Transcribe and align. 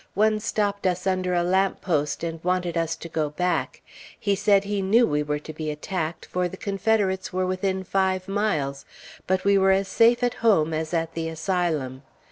One 0.15 0.39
stopped 0.39 0.87
us 0.87 1.05
under 1.05 1.35
a 1.35 1.43
lamp 1.43 1.79
post 1.81 2.23
and 2.23 2.43
wanted 2.43 2.75
us 2.75 2.95
to 2.95 3.07
go 3.07 3.29
back. 3.29 3.83
He 4.19 4.33
said 4.33 4.63
he 4.63 4.81
knew 4.81 5.05
we 5.05 5.21
were 5.21 5.37
to 5.37 5.53
be 5.53 5.69
attacked, 5.69 6.25
for 6.25 6.47
the 6.47 6.57
Confederates 6.57 7.31
were 7.31 7.45
within 7.45 7.83
five 7.83 8.27
miles; 8.27 8.83
but 9.27 9.45
we 9.45 9.59
were 9.59 9.69
as 9.69 9.87
safe 9.87 10.23
at 10.23 10.33
home 10.41 10.73
as 10.73 10.91
at 10.91 11.13
the 11.13 11.29
Asylum. 11.29 12.01